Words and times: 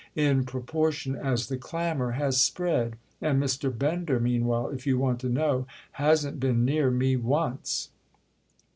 —in 0.15 0.43
proportion 0.45 1.15
as 1.15 1.47
the 1.47 1.57
clamour 1.57 2.13
has 2.13 2.41
spread; 2.41 2.95
and 3.21 3.39
Mr. 3.39 3.69
Bender 3.71 4.19
meanwhile, 4.19 4.69
if 4.69 4.87
you 4.87 4.97
want 4.97 5.19
to 5.19 5.29
know, 5.29 5.67
hasn't 5.91 6.39
been 6.39 6.65
near 6.65 6.89
me 6.89 7.15
once!" 7.15 7.89